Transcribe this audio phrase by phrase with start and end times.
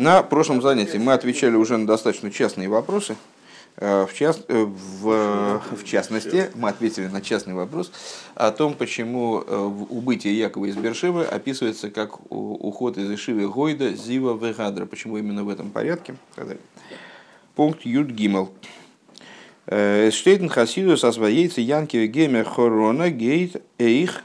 [0.00, 3.16] На прошлом занятии мы отвечали уже на достаточно частные вопросы.
[3.76, 4.46] Э, в, част...
[4.48, 5.60] Э, в...
[5.72, 7.92] в частности, мы ответили на частный вопрос
[8.34, 9.56] о том, почему э,
[9.90, 14.86] убытие Якова из Бершивы описывается как уход из Ишивы Гойда, Зива, Вегадра.
[14.86, 16.14] Почему именно в этом порядке?
[17.54, 18.54] Пункт Юд Гимел.
[19.66, 24.22] Штейтен со своей Янки Геймер Хорона Гейт Эйх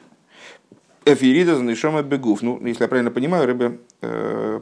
[1.04, 2.42] Эфирида Занышома Бегуф.
[2.42, 3.78] Ну, если я правильно понимаю, Рыба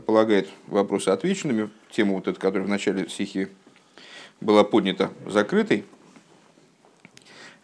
[0.05, 1.69] полагает вопросы отвеченными.
[1.91, 3.47] Тему вот эту, которая в начале стихи
[4.41, 5.85] была поднята закрытой.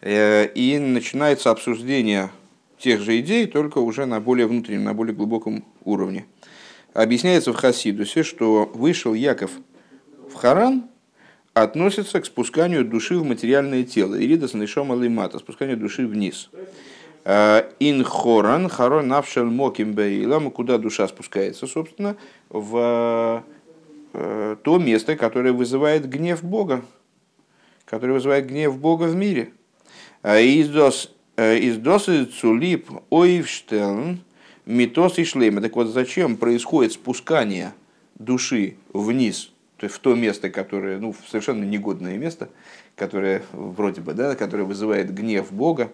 [0.01, 2.31] Э, и начинается обсуждение
[2.77, 6.25] тех же идей, только уже на более внутреннем, на более глубоком уровне.
[6.93, 9.51] Объясняется в Хасидусе, что вышел Яков
[10.29, 10.85] в Харан,
[11.53, 14.15] относится к спусканию души в материальное тело.
[14.15, 16.49] Ирида Санишома Леймата, спусканию души вниз.
[17.31, 22.15] Э, ин хоран, харон навшел моким бейлам, куда душа спускается, собственно,
[22.49, 23.43] в
[24.13, 26.83] э, то место, которое вызывает гнев Бога,
[27.85, 29.51] которое вызывает гнев Бога в мире.
[30.23, 34.21] Э, издос цулип ойвштелн
[34.65, 35.61] митос и шлема.
[35.61, 37.73] Так вот, зачем происходит спускание
[38.15, 42.49] души вниз, то есть в то место, которое, ну, совершенно негодное место,
[42.95, 45.91] которое вроде бы, да, которое вызывает гнев Бога,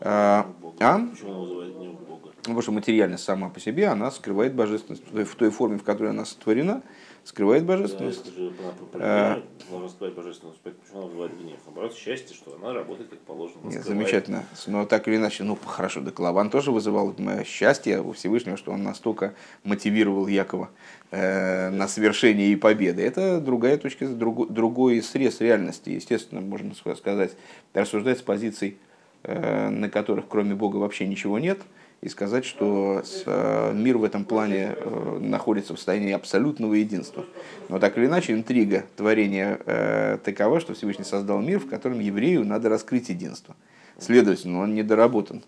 [0.00, 0.46] а?
[0.80, 2.30] Она гнев Бога?
[2.36, 5.04] Потому что материальность сама по себе, она скрывает божественность.
[5.10, 6.82] В той форме, в которой она сотворена,
[7.24, 8.24] скрывает божественность.
[8.24, 9.42] Да, это же а...
[9.70, 10.58] можно скрывать божественность.
[10.60, 11.58] Почему она вызывает гнев?
[11.66, 13.60] Наоборот, счастье, что она работает как положено.
[13.64, 14.44] Нет, замечательно.
[14.66, 18.82] Но так или иначе, ну хорошо, да Лаван тоже вызывал счастье у Всевышнего, что он
[18.82, 20.70] настолько мотивировал Якова
[21.12, 23.02] э, на свершение и победы.
[23.02, 25.90] Это другая точка, друг, другой срез реальности.
[25.90, 27.36] Естественно, можно сказать,
[27.72, 28.91] рассуждать с позицией Э,
[29.24, 31.60] на которых кроме Бога вообще ничего нет,
[32.00, 37.24] и сказать, что э, мир в этом плане э, находится в состоянии абсолютного единства.
[37.68, 42.68] Но так или иначе, интрига творения такова, что Всевышний создал мир, в котором еврею надо
[42.68, 43.54] раскрыть единство.
[43.98, 45.42] Следовательно, он недоработан.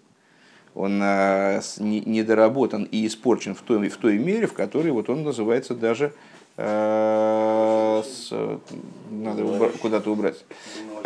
[0.74, 6.12] Он недоработан и испорчен в той, в той мере, в которой вот он называется даже
[6.56, 8.32] с,
[9.10, 10.44] надо куда-то убрать.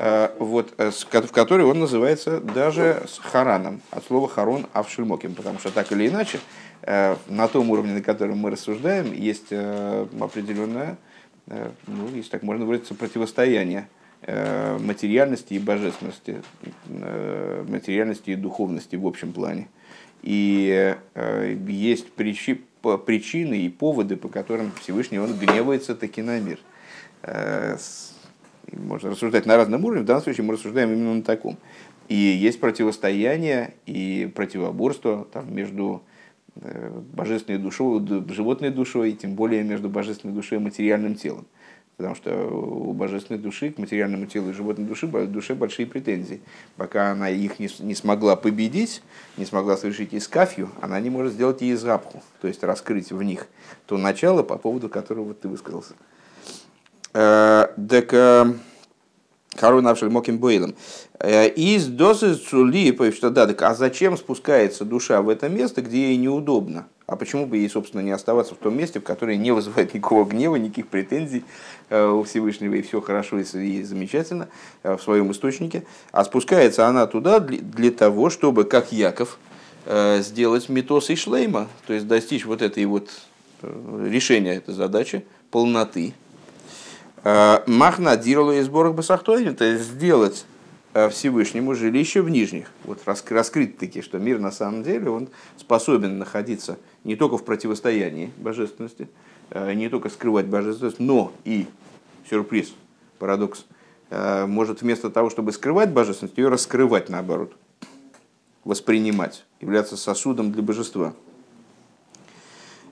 [0.01, 5.59] Э, вот, э, в которой он называется даже с хараном, от слова харон авшельмоким, потому
[5.59, 6.39] что так или иначе,
[6.83, 10.99] э, на том уровне, на котором мы рассуждаем, есть определенное,
[11.47, 13.89] ну, если так можно выразиться, противостояние
[14.27, 16.43] материальности и божественности,
[16.87, 19.69] материальности и духовности в общем плане.
[20.23, 20.97] И
[21.69, 26.59] есть причины и поводы, по которым Всевышний он гневается таки на мир
[28.73, 31.57] можно рассуждать на разном уровне, в данном случае мы рассуждаем именно на таком.
[32.09, 36.03] И есть противостояние и противоборство там, между
[36.57, 41.47] э, божественной душой, животной душой, и тем более между божественной душой и материальным телом.
[41.99, 46.41] Потому что у божественной души к материальному телу и животной души, душе большие претензии.
[46.77, 49.03] Пока она их не, не смогла победить,
[49.37, 53.49] не смогла совершить искафью, она не может сделать и изапху, то есть раскрыть в них
[53.87, 55.95] то начало, по поводу которого ты высказался.
[57.13, 58.55] Так э,
[59.57, 60.77] Харун Авшель Моким Бойлом.
[61.19, 66.11] Э, из дозы Цулипов, что да, так а зачем спускается душа в это место, где
[66.11, 66.87] ей неудобно?
[67.09, 70.25] А почему бы ей, собственно, не оставаться в том месте, в которое не вызывает никакого
[70.25, 71.45] гнева, никаких претензий
[71.91, 74.49] э, у Всевышнего, и все хорошо и замечательно
[74.85, 75.83] в своем источнике.
[76.13, 79.39] А спускается она туда для того, чтобы, как Яков,
[80.19, 83.09] сделать метос и шлейма, то есть достичь вот этой вот
[83.63, 86.13] решения этой задачи, полноты,
[87.25, 90.58] Э, Махна диролу из борох басахтоин, то есть сделать э,
[91.07, 92.71] Всевышнему жилище в нижних.
[92.85, 98.33] Вот раскрыть таки, что мир на самом деле он способен находиться не только в противостоянии
[98.37, 99.09] божественности,
[99.51, 101.67] э, не только скрывать божественность, но и,
[102.29, 102.73] сюрприз,
[103.19, 103.65] парадокс,
[104.11, 107.53] может вместо того, чтобы скрывать божественность, ее раскрывать наоборот,
[108.65, 111.15] воспринимать, являться сосудом для божества.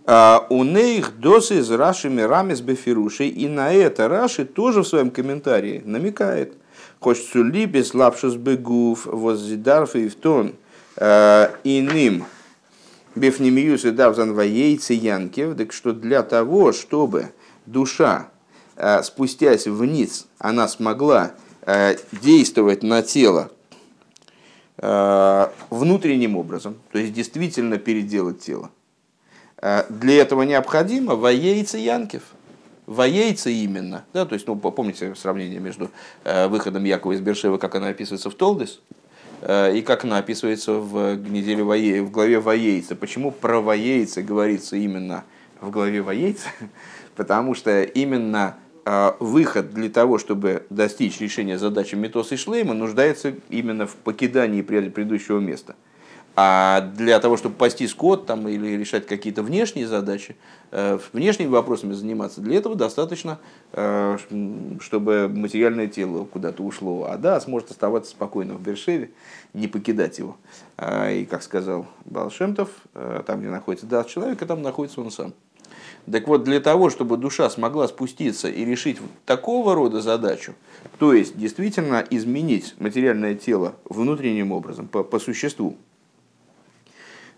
[0.09, 5.11] А, у них досы из Раши Мирамис Бефирушей, и на это Раши тоже в своем
[5.11, 6.55] комментарии намекает.
[7.01, 10.55] Хочет сулипис лапшус бегуф воззидарф и в тон
[10.97, 12.25] а, иным
[13.15, 17.33] бефнемиюс и давзан воейцы янкев, так что для того, чтобы
[17.67, 18.29] душа,
[18.77, 21.33] а, спустясь вниз, она смогла
[22.13, 23.51] действовать на тело
[24.79, 28.71] внутренним образом, то есть действительно переделать тело,
[29.59, 32.23] Э, для этого необходимо воейца Янкев.
[32.87, 34.05] Воейца именно.
[34.13, 35.91] Да, то есть, ну, помните сравнение между
[36.25, 38.81] э, выходом Якова из Бершева, как она описывается в Толдес,
[39.43, 42.95] э, и как она описывается в неделе Воей, в главе Воейца.
[42.95, 45.25] Почему про Воейца говорится именно
[45.61, 46.49] в главе Воейца?
[47.17, 48.57] потому что именно
[49.19, 55.41] выход для того, чтобы достичь решения задачи Метоса и Шлейма, нуждается именно в покидании предыдущего
[55.41, 55.75] места.
[56.39, 60.37] А для того, чтобы пасти скот там, или решать какие-то внешние задачи,
[60.71, 63.39] э, внешними вопросами заниматься, для этого достаточно,
[63.73, 64.19] э,
[64.81, 67.07] чтобы материальное тело куда-то ушло.
[67.09, 69.13] А да, сможет оставаться спокойно в Бершеве,
[69.55, 70.37] не покидать его.
[70.77, 75.33] А, и, как сказал Балшемтов, э, там, где находится даст человека, там находится он сам.
[76.11, 80.55] Так вот, для того, чтобы душа смогла спуститься и решить такого рода задачу,
[80.99, 85.77] то есть действительно изменить материальное тело внутренним образом, по, по существу,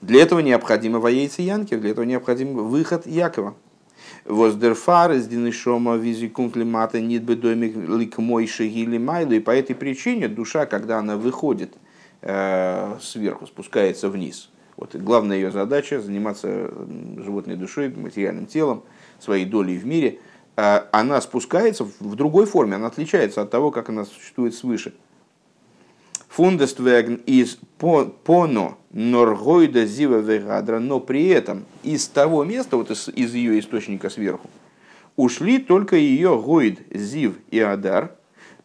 [0.01, 3.55] для этого необходимо воейцы Янки, для этого необходим выход Якова.
[4.25, 9.33] Воздерфар из Динишома визикун климата нит бы домик лик мой шагили майлу.
[9.33, 11.75] И по этой причине душа, когда она выходит
[12.23, 14.51] э, сверху, спускается вниз.
[14.77, 16.71] Вот главная ее задача заниматься
[17.17, 18.85] животной душой, материальным телом,
[19.19, 20.21] своей долей в мире.
[20.57, 24.95] Э, она спускается в другой форме, она отличается от того, как она существует свыше.
[26.29, 33.35] Фундествеген из поно норгойда зива вегадра, но при этом из того места, вот из, из
[33.35, 34.49] ее источника сверху,
[35.17, 38.13] ушли только ее гойд, зив и адар,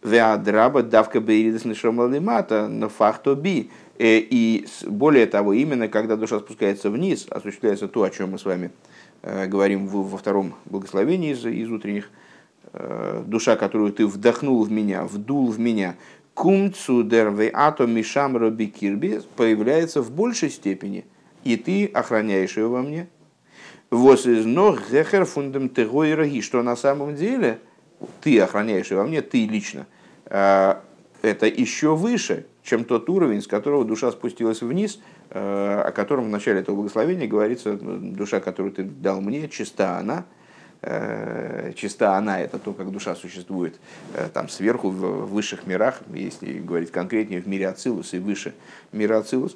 [0.03, 3.69] веадраба давка бейридас нишомалимата, но фахто би.
[3.97, 8.45] Э, и более того, именно когда душа спускается вниз, осуществляется то, о чем мы с
[8.45, 8.71] вами
[9.21, 12.09] э, говорим во втором благословении из, из утренних,
[12.73, 15.95] э, душа, которую ты вдохнул в меня, вдул в меня,
[16.33, 21.05] кумцу дервей ато мишам роби кирби появляется в большей степени,
[21.43, 23.07] и ты охраняешь ее во мне.
[23.91, 27.59] Вос из ног гехер фундам раги, что на самом деле
[28.21, 29.85] ты охраняешь ее во мне, ты лично.
[30.25, 30.83] А,
[31.21, 34.99] это еще выше, чем тот уровень, с которого душа спустилась вниз,
[35.29, 40.25] а, о котором в начале этого благословения говорится, душа, которую ты дал мне, чиста она,
[41.75, 43.75] чиста она, это то, как душа существует
[44.13, 48.53] э, там сверху, в высших мирах, если говорить конкретнее, в мире Ацилус и выше
[48.91, 49.55] мира Ацилус.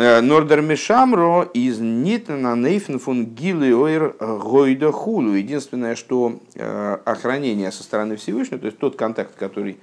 [0.00, 5.32] Э, Нордер Мишамро из Нитна Нейфен фун Гилиойр Гойда Хулу.
[5.32, 6.38] Единственное, что
[7.04, 9.78] охранение со стороны Всевышнего, то есть тот контакт, который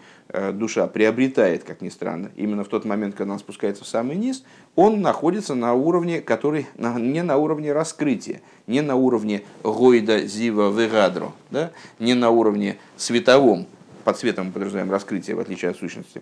[0.54, 4.46] душа приобретает, как ни странно, именно в тот момент, когда она спускается в самый низ,
[4.78, 11.34] он находится на уровне, который не на уровне раскрытия, не на уровне гойда, зива, вегадро,
[11.52, 11.72] да?
[12.00, 13.68] не на уровне световом,
[14.06, 16.22] под светом мы подразумеваем раскрытие, в отличие от сущности.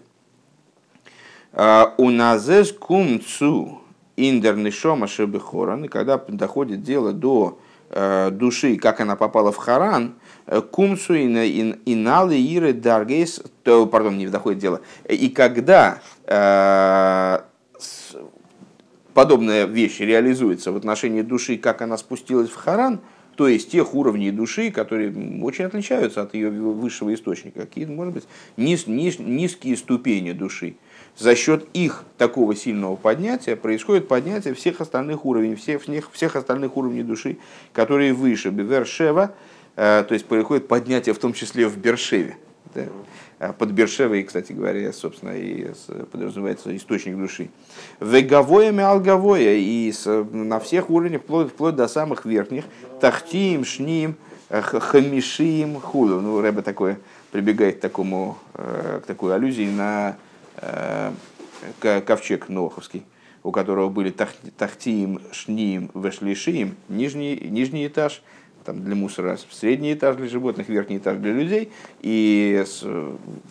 [1.51, 3.82] А, у назес кумцу
[4.17, 10.15] индернишома шебехоран, и когда доходит дело до э, души, как она попала в Харан,
[10.45, 17.39] э, кумцу и налы иры даргейс, пардон, не доходит дело, и когда э,
[19.13, 23.01] подобная вещь реализуется в отношении души, как она спустилась в Харан,
[23.35, 25.11] то есть тех уровней души, которые
[25.41, 28.23] очень отличаются от ее высшего источника, какие, может быть,
[28.57, 30.75] низ, низ, низкие ступени души.
[31.17, 36.75] За счет их такого сильного поднятия происходит поднятие всех остальных уровней, всех, всех, всех остальных
[36.75, 37.37] уровней души,
[37.71, 39.33] которые выше Бевершева,
[39.75, 42.35] э, то есть происходит поднятие в том числе в Бершеве.
[42.73, 42.85] Да?
[43.39, 45.67] А под Бершевой, кстати говоря, собственно, и
[46.11, 47.49] подразумевается источник души.
[47.99, 49.93] Веговое алговое, и
[50.31, 52.63] на всех уровнях, вплоть, вплоть до самых верхних,
[52.99, 54.15] тахтим, шним,
[54.49, 56.21] э, хамишим, худу.
[56.21, 56.99] Ну, Рэба такое
[57.31, 60.15] прибегает к, такому, э, к такой аллюзии на
[61.79, 63.03] ковчег Ноховский
[63.43, 68.23] у которого были тахтиим, шним, вешлишиим, нижний, нижний этаж,
[68.65, 72.85] там, для мусора средний этаж для животных, верхний этаж для людей, и с,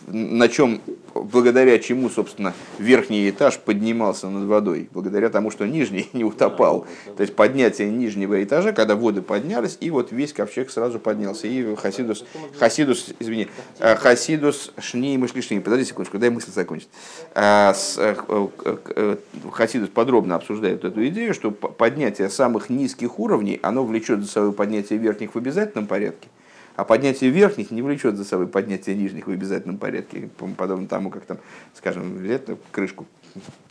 [0.07, 0.81] на чем,
[1.13, 6.85] благодаря чему, собственно, верхний этаж поднимался над водой, благодаря тому, что нижний не утопал.
[7.15, 11.47] То есть поднятие нижнего этажа, когда воды поднялись, и вот весь ковчег сразу поднялся.
[11.47, 12.25] И Хасидус,
[12.57, 13.47] Хасидус, извини,
[13.79, 16.89] э, Хасидус Шни и Мышлишни, подожди секундочку, дай мысль закончить.
[17.35, 19.15] Э, э,
[19.51, 24.99] Хасидус подробно обсуждает эту идею, что поднятие самых низких уровней, оно влечет за собой поднятие
[25.03, 26.29] верхних в обязательном порядке,
[26.75, 31.25] а поднятие верхних не влечет за собой поднятие нижних в обязательном порядке, подобно тому, как
[31.25, 31.37] там,
[31.75, 33.05] скажем, взять крышку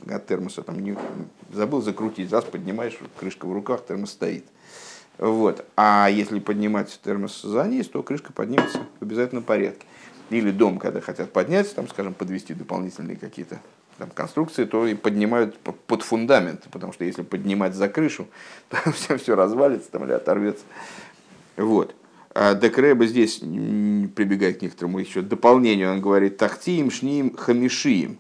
[0.08, 0.96] от термоса, там не,
[1.52, 4.44] забыл закрутить, раз поднимаешь, крышка в руках, термос стоит.
[5.18, 5.64] Вот.
[5.76, 9.86] А если поднимать термос за низ, то крышка поднимется в обязательном порядке.
[10.30, 13.60] Или дом, когда хотят поднять, там, скажем, подвести дополнительные какие-то
[13.98, 18.26] там, конструкции, то и поднимают под фундамент, потому что если поднимать за крышу,
[18.68, 20.64] то все, все развалится там, или оторвется.
[21.56, 21.94] Вот.
[22.34, 25.92] А Декреба здесь прибегает к некоторому еще дополнению.
[25.92, 28.18] Он говорит тахтиим, шним, хамишиим.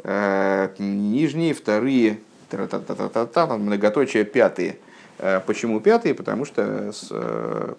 [0.00, 2.18] А, нижние, вторые,
[2.50, 4.78] та-та-та-та-та, многоточие, пятые.
[5.18, 6.14] А почему пятые?
[6.14, 7.76] Потому что с,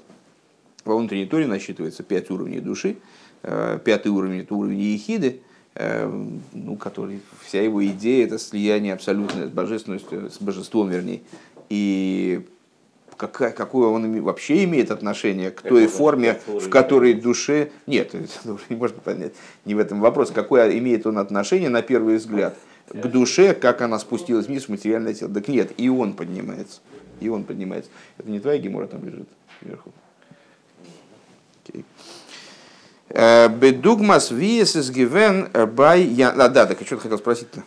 [0.86, 2.98] внутренней торе насчитывается пять уровней души.
[3.42, 5.42] Пятый уровень– это уровень ехиды,
[5.76, 11.22] ну, который, вся его идея– это слияние абсолютное с божественностью, с божеством, вернее.
[11.70, 12.46] И
[13.20, 17.70] какая, какое он вообще имеет отношение к той форме, в которой душе...
[17.86, 19.34] Нет, это не можно понять,
[19.66, 20.32] не в этом вопрос.
[20.32, 22.58] Какое имеет он отношение, на первый взгляд,
[22.88, 25.34] к душе, как она спустилась вниз в материальное тело.
[25.34, 26.80] Так нет, и он поднимается.
[27.20, 27.92] И он поднимается.
[28.18, 29.28] Это не твоя гемора там лежит
[29.62, 29.92] вверху.
[31.68, 31.84] Okay.
[33.10, 36.08] Э, Бедугмас виес гивен бай...
[36.08, 37.64] Да, да, так что ты хотел спросить-то?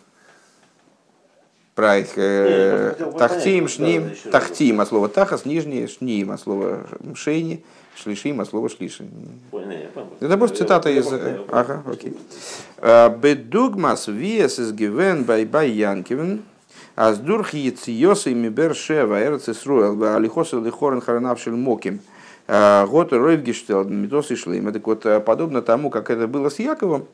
[1.83, 7.65] Их э, тахтим, шним, тахтим, а слово тахас, нижнее, шним, а слово шейни,
[7.97, 9.07] шлишим, а слово шлиши.
[10.21, 11.07] Это просто цитата из...
[11.51, 12.17] Ага, окей.
[12.79, 16.43] «Э, Бедугмас виес из гивен бай бай янкивен,
[16.95, 22.01] а с дурх яциоса и мибер шева, эрц исруэл, алихоса лихорен харанавшил моким,
[22.47, 24.69] э, год ройвгештел, метос и шлейм.
[24.69, 27.07] Это вот э, подобно тому, как это было с Яковом,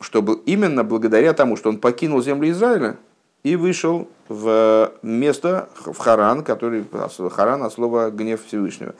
[0.00, 2.96] чтобы именно благодаря тому, что он покинул землю Израиля,
[3.44, 6.84] и вышел в место, в Харан, который
[7.30, 8.94] Харан от слова гнев Всевышнего.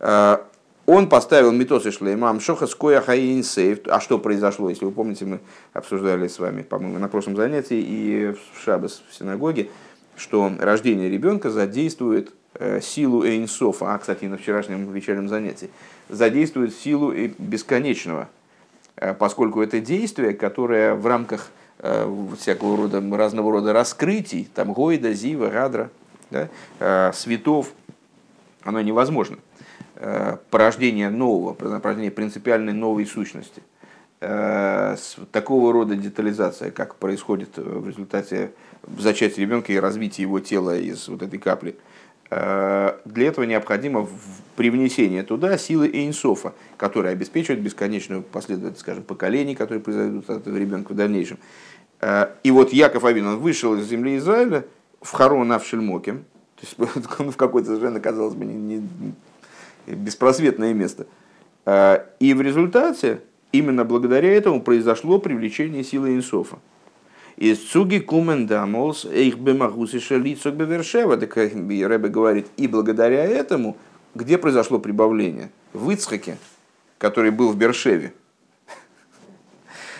[0.00, 0.38] Э,
[0.84, 3.86] он поставил метосы шлеймам шоха скоя хаин сейф.
[3.86, 5.40] А что произошло, если вы помните, мы
[5.72, 9.70] обсуждали с вами, по-моему, на прошлом занятии и в Шабас в синагоге,
[10.16, 15.70] что рождение ребенка задействует э, силу Эйнсофа, а, кстати, на вчерашнем вечернем занятии,
[16.08, 18.28] задействует силу бесконечного,
[18.96, 21.63] э, поскольку это действие, которое в рамках Э,
[22.38, 25.90] всякого рода, разного рода раскрытий, там Гойда, Зива, Радра,
[26.30, 26.48] да,
[26.80, 27.72] э, светов,
[28.62, 29.36] оно невозможно.
[29.96, 33.62] Э, порождение нового, порождение принципиальной новой сущности.
[35.32, 38.52] Такого рода детализация, как происходит в результате
[38.96, 41.76] зачатия ребенка и развития его тела из вот этой капли,
[42.30, 42.94] для
[43.28, 44.08] этого необходимо
[44.56, 50.92] привнесение туда силы Эйнсофа, которая обеспечивает бесконечную последовательность, скажем, поколений, которые произойдут от этого ребенка
[50.92, 51.38] в дальнейшем.
[52.04, 54.66] Э, и вот Яков Авин, он вышел из земли Израиля
[55.00, 56.76] в Харон Авшельмоке, то есть
[57.18, 58.84] он в какой-то совершенно, казалось бы, не, не,
[59.86, 61.06] беспросветное место.
[61.64, 66.58] Э, и в результате, именно благодаря этому, произошло привлечение силы Инсофа.
[67.38, 73.78] Из цуги кумен дамолс эйх бемахусиша лицок бевершева, так Рэбе говорит, и благодаря этому,
[74.14, 75.50] где произошло прибавление?
[75.72, 76.36] В Ицхаке,
[76.98, 78.12] который был в Бершеве.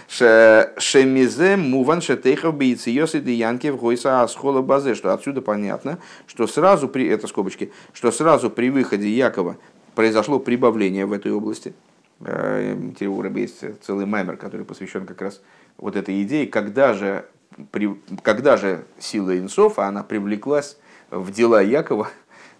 [0.08, 7.08] Шемизе муван шетейхов бейциосы деянки в гойса асхола базе, что отсюда понятно, что сразу при,
[7.08, 9.56] это скобочки, что сразу при выходе Якова
[9.94, 11.74] произошло прибавление в этой области.
[12.20, 15.40] Э, у Рэба есть целый маймер, который посвящен как раз
[15.78, 17.24] вот этой идее, когда же,
[17.72, 20.76] при, когда же сила Инсофа, она привлеклась
[21.10, 22.08] в дела Якова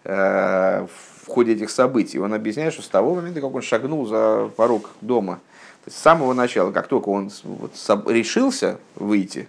[0.05, 0.87] э,
[1.23, 2.19] в ходе этих событий.
[2.19, 5.41] Он объясняет, что с того момента, как он шагнул за порог дома–
[5.87, 7.73] есть с самого начала, как только он вот
[8.09, 9.49] решился выйти,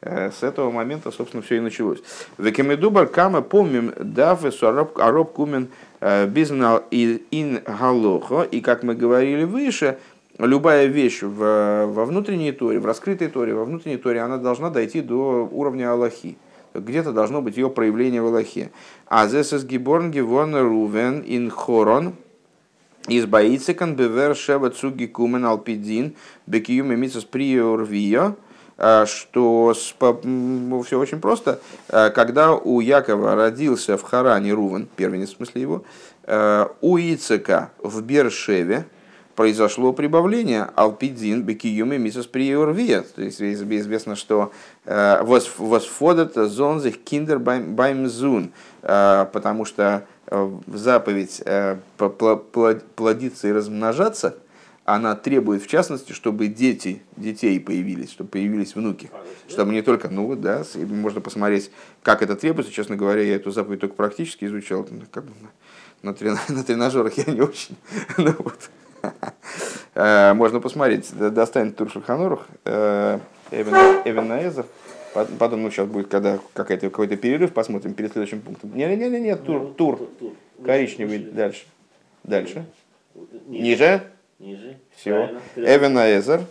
[0.00, 1.98] э, с этого момента, собственно, все и началось.
[2.38, 5.68] Векамедубар кама помним дафе ароб кумен
[6.00, 8.42] э, бизнал ин галохо.
[8.42, 9.98] И как мы говорили выше,
[10.38, 15.00] любая вещь в, во внутренней торе, в раскрытой торе, во внутренней торе, она должна дойти
[15.00, 16.36] до уровня Аллахи.
[16.74, 18.70] Где-то должно быть ее проявление в Аллахе.
[19.06, 22.14] А здесь гиборн гивон рувен ин хорон–
[23.08, 26.14] из Баицекан Бевер Шева Цуги Кумен Алпидин
[26.46, 28.34] Бекиюме Мицас Приорвио,
[28.78, 31.60] а, что все очень просто.
[31.88, 35.84] А, когда у Якова родился в Харане Рувен, первенец в смысле его,
[36.24, 38.86] а, у Ицека в Бершеве
[39.34, 43.02] произошло прибавление Алпидин Бекиюме Мицас Приорвио.
[43.14, 44.50] То есть известно, что
[44.86, 50.06] восфодат зонзих киндер баймзун, потому что
[50.66, 54.36] заповедь э, плодиться и размножаться,
[54.84, 59.10] она требует, в частности, чтобы дети, детей появились, чтобы появились внуки.
[59.48, 62.72] Чтобы не только, ну вот, да, можно посмотреть, как это требуется.
[62.72, 64.86] Честно говоря, я эту заповедь только практически изучал.
[64.88, 65.32] Ну, как бы
[66.02, 67.76] на, трена, на тренажерах я не очень.
[68.16, 68.70] ну, вот.
[69.94, 74.66] Э, можно посмотреть, достанет Тур Шульханорух, Эвен, Наэзер.
[75.38, 78.74] Потом, ну, сейчас будет когда какой-то какой перерыв, посмотрим перед следующим пунктом.
[78.74, 80.32] Не-не-не, не, тур, ну, тур, тур.
[80.64, 81.66] Коричневый, дальше.
[82.22, 82.66] Дальше.
[83.46, 84.10] Ниже.
[84.38, 84.78] Ниже.
[84.94, 85.40] Все.
[85.56, 86.42] Эвен Эзер.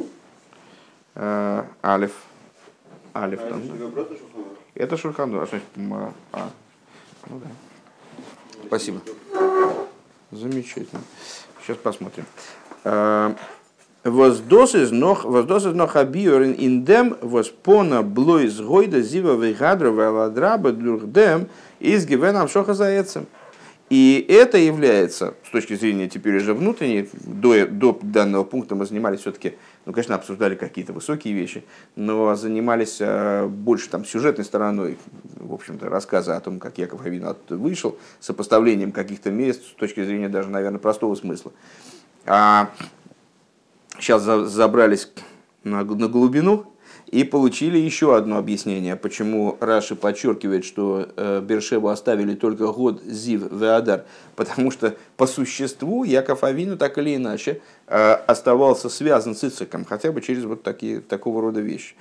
[1.83, 2.13] Алиф.
[3.13, 3.61] Алиф там.
[4.73, 5.43] Это Шурханур.
[5.43, 5.67] А, значит,
[6.33, 6.49] а.
[7.29, 7.47] Ну да.
[8.65, 8.99] Спасибо.
[10.31, 11.01] Замечательно.
[11.61, 12.25] Сейчас посмотрим.
[14.05, 21.47] Воздос из нох, воздос из нох абиорин индем воспона блойз гойда зива вейгадра валадраба дурхдем
[21.79, 23.25] из гивенам шоха заецем.
[23.89, 29.21] И это является, с точки зрения теперь уже внутренней, до, до данного пункта мы занимались
[29.21, 29.55] все-таки,
[29.87, 31.63] ну, конечно, обсуждали какие-то высокие вещи,
[31.95, 34.99] но занимались э, больше там сюжетной стороной,
[35.37, 40.03] в общем-то, рассказа о том, как Яков Авин оттуда вышел, сопоставлением каких-то мест с точки
[40.03, 41.51] зрения даже, наверное, простого смысла.
[42.27, 42.69] А
[43.99, 45.09] сейчас забрались
[45.63, 46.75] на, глубину,
[47.07, 53.51] и получили еще одно объяснение, почему Раши подчеркивает, что э, Бершеву оставили только год Зив
[53.51, 59.85] Веадар, потому что по существу Яков Авину так или иначе э, оставался связан с Ициком,
[59.85, 61.95] хотя бы через вот такие, такого рода вещи.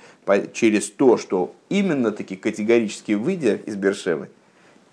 [0.53, 4.29] Через то, что именно таки категорически выйдя из Бершевы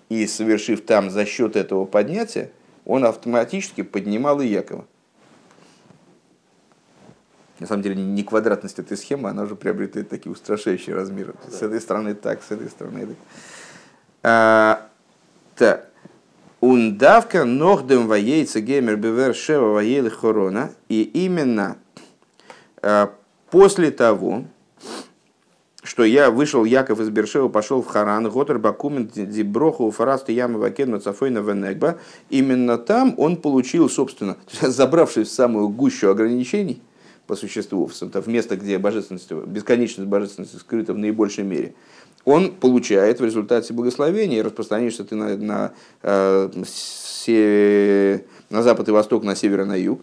[0.09, 2.51] и совершив там за счет этого поднятия,
[2.85, 4.85] он автоматически поднимал и Якова
[7.63, 11.33] на самом деле не квадратность этой схемы, она уже приобретает такие устрашающие размеры.
[11.45, 11.57] Да.
[11.57, 13.15] С этой стороны так, с этой стороны так.
[14.21, 14.89] А,
[15.55, 15.89] так.
[16.59, 20.71] Ундавка нохдем воейца геймер бевер шева воели хорона.
[20.89, 21.77] И именно
[22.81, 23.13] а,
[23.49, 24.43] после того,
[25.83, 30.99] что я вышел Яков из Бершева, пошел в Харан, Готер Бакумен, Диброху, Фарасту Ямы Вакен,
[30.99, 31.97] Цафойна Венегба,
[32.29, 36.81] именно там он получил, собственно, забравшись в самую гущу ограничений,
[37.27, 41.73] по существу, в место, где божественность, бесконечность божественности скрыта в наибольшей мере,
[42.25, 44.41] он получает в результате благословения, и
[45.03, 46.49] ты на, на, э,
[48.49, 50.01] на запад и восток, на север и на юг.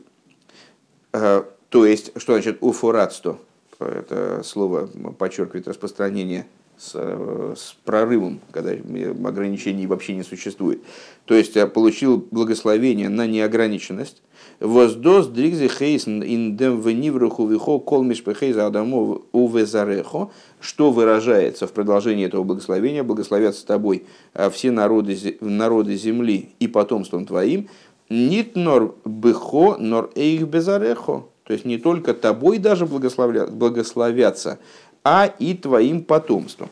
[1.12, 3.38] Э, то есть, что значит уфорадсто?
[3.78, 6.46] Это слово подчеркивает распространение
[6.76, 10.82] с, с прорывом, когда ограничений вообще не существует.
[11.24, 14.22] То есть э, получил благословение на неограниченность,
[14.60, 22.42] Воздос дригзи хейсен индем венивруху вихо кол мишпехейза адамов увезарехо, что выражается в продолжении этого
[22.42, 27.70] благословения, благословятся тобой а, все народы, народы земли и потомством твоим,
[28.10, 34.58] нит нор бехо, нор эйх безарехо, то есть не только тобой даже благословятся,
[35.02, 36.68] а и твоим потомством.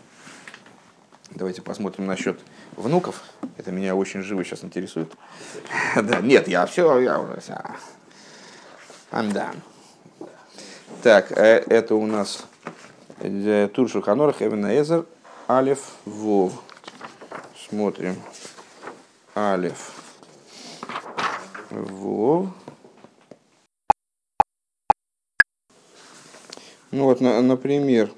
[1.34, 2.38] Давайте посмотрим насчет
[2.78, 3.22] внуков.
[3.56, 5.12] Это меня очень живо сейчас интересует.
[5.96, 7.40] да, нет, я все, я уже.
[9.10, 9.56] I'm done.
[11.02, 12.44] Так, э, это у нас
[13.20, 14.64] э, Тур Шуханор, Хевен
[15.48, 16.52] Алиф, Вов.
[17.68, 18.16] Смотрим.
[19.34, 19.92] Алиф,
[21.70, 22.48] Вов.
[26.90, 28.10] Ну вот, например,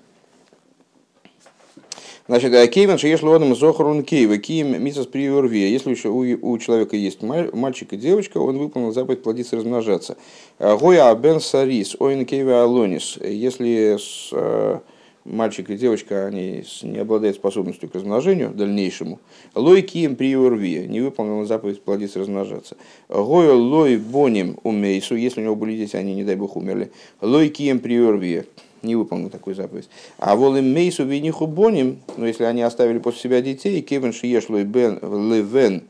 [2.31, 5.67] Значит, Кейвен шееш лодом зохрун кейва, кием мисас приорвия.
[5.67, 6.21] Если еще у,
[6.53, 10.17] у человека есть мальчик и девочка, он выполнил заповедь плодиться и размножаться.
[10.61, 13.19] Э, Гоя бен сарис, оин кейва алонис.
[13.21, 14.79] Если с, э,
[15.25, 19.19] мальчик и девочка они не обладают способностью к размножению дальнейшему,
[19.57, 22.77] лой кием приорвия, не выполнил заповедь плодиться и размножаться.
[23.09, 26.93] Гоя лой боним умейсу, если у него были дети, они, не дай бог, умерли.
[27.21, 28.47] Лой кием приорвия,
[28.83, 29.89] не выполнил такую заповедь.
[30.19, 34.99] А волим мейсу виниху боним, но если они оставили после себя детей, кевен шиешлой бен
[35.03, 35.85] левен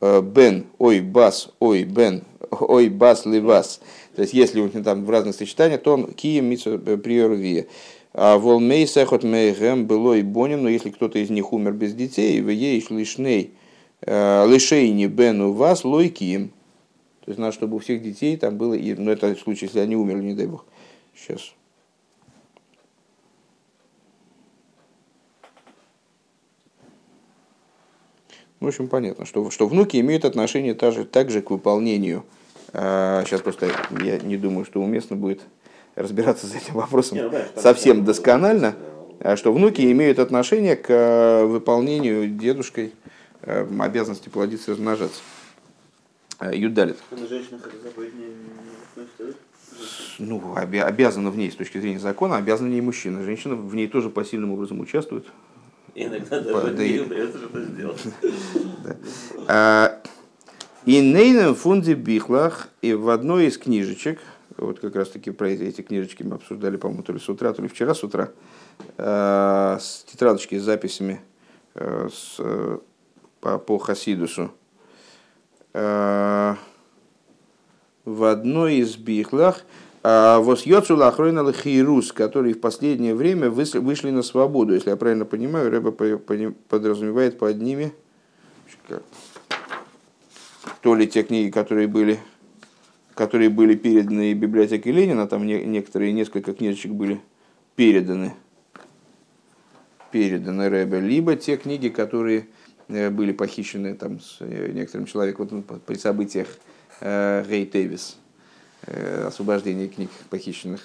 [0.00, 3.80] э, бен ой бас ой бен ой бас левас.
[4.14, 7.66] То есть если у него там в разных сочетаниях, то он кием митсу приорвия.
[8.14, 12.42] А волмей сехот мейгем было и боним, но если кто-то из них умер без детей,
[12.42, 13.52] в ей лишней
[14.02, 16.50] э, лишейни бену вас лойкием.
[17.24, 19.96] То есть надо, чтобы у всех детей там было, ну это в случае, если они
[19.96, 20.66] умерли, не дай бог.
[21.16, 21.54] Сейчас.
[28.62, 32.22] В общем, понятно, что, что внуки имеют отношение также, также к выполнению.
[32.72, 33.68] А, сейчас просто
[34.00, 35.40] я не думаю, что уместно будет
[35.96, 38.76] разбираться с этим вопросом не, ну, да, совсем досконально,
[39.18, 42.92] а что внуки имеют отношение к а, выполнению дедушкой
[43.42, 45.20] а, обязанности плодиться и размножаться.
[46.52, 46.98] Юдалит.
[50.20, 53.24] Ну, обязана в ней с точки зрения закона, обязана в ней мужчина.
[53.24, 55.26] Женщина в ней тоже посильным образом участвует.
[55.94, 58.00] Иногда даже да, не удается что-то сделать.
[59.48, 60.00] А,
[60.84, 64.20] и нейном фунде бихлах, и в одной из книжечек,
[64.56, 67.52] вот как раз таки про эти, эти книжечки мы обсуждали, по-моему, то ли с утра,
[67.52, 68.30] то ли вчера с утра,
[68.98, 71.20] а, с тетрадочки с записями
[71.74, 72.40] а, с,
[73.40, 74.52] по, по Хасидусу.
[75.74, 76.56] В
[78.04, 79.64] одной из бихлах
[80.04, 84.74] а Восьёцу лахройна лахирус, которые в последнее время вышли на свободу.
[84.74, 87.92] Если я правильно понимаю, Рэба подразумевает под ними
[90.80, 92.18] то ли те книги, которые были,
[93.14, 97.20] которые были переданы библиотеке Ленина, там некоторые, несколько книжечек были
[97.76, 98.34] переданы,
[100.10, 102.48] переданы Рэбе, либо те книги, которые
[102.88, 106.48] были похищены там с некоторым человеком вот, при событиях
[107.00, 108.18] Рей Тевис,
[109.26, 110.80] освобождение книг похищенных.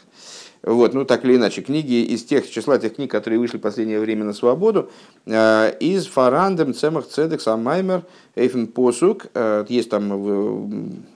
[0.64, 4.00] Вот, ну так или иначе, книги из тех числа тех книг, которые вышли в последнее
[4.00, 4.90] время на свободу,
[5.26, 8.04] э, из Фарандем, Цемах, Цедек, Самаймер,
[8.36, 10.08] Эйфен Посук, э, есть там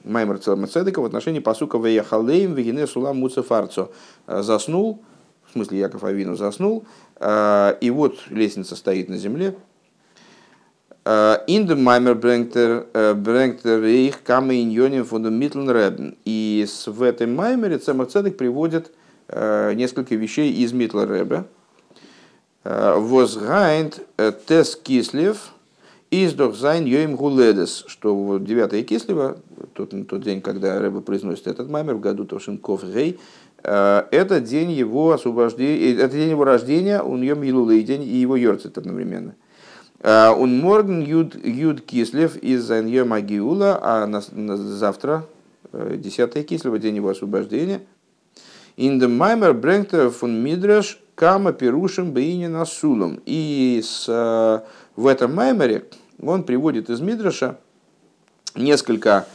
[0.04, 3.91] Маймер Цемах Цедека в отношении Посука Веяхалейм, Вегине Сулам Муцефарцо.
[4.28, 5.02] Э, заснул,
[5.48, 6.86] в смысле Яков Авину заснул,
[7.22, 9.54] и вот лестница стоит на земле,
[11.04, 11.44] er,
[13.16, 16.16] bringt er их камы иньоним фундамитлен ребен.
[16.26, 18.92] И в этом Маймере Цемах Цедек приводит
[19.34, 21.46] Э, несколько вещей из Митла Рэбе.
[22.66, 25.54] Э, Возгайнт э, Тес Кислев
[26.10, 29.38] из Дохзайн Йоим Гуледес, что вот 9 Кислева,
[29.74, 33.20] тот, тот день, когда Рэбе произносит этот мамер в году Тошинков Гей,
[33.64, 38.80] это день его освобождения, это день его рождения, он Йом Илулы, день и его Йорцит
[38.80, 39.36] одновременно.
[40.04, 45.28] Он Морген Юд, Кислев из Йом Агиула, а на, на завтра,
[45.74, 47.82] 10 Кислева, день его освобождения,
[48.78, 53.22] In the Maimer Брengтер фун Мидраш Кама Пирушим Бейнина Сулом.
[53.28, 54.62] И с, э,
[54.96, 55.86] в этом Маймере
[56.20, 57.60] он приводит из Мидраша
[58.56, 59.28] несколько